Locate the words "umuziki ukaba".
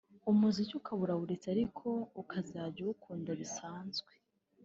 0.31-1.01